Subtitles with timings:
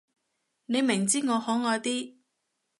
[0.65, 2.15] 你明知我可愛啲